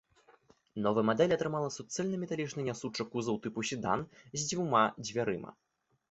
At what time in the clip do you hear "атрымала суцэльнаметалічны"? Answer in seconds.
1.35-2.65